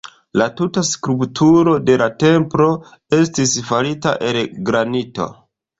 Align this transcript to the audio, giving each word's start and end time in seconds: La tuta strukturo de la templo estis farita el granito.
La 0.41 0.45
tuta 0.61 0.83
strukturo 0.91 1.75
de 1.91 1.99
la 2.03 2.09
templo 2.25 2.71
estis 3.21 3.55
farita 3.71 4.19
el 4.33 4.45
granito. 4.73 5.35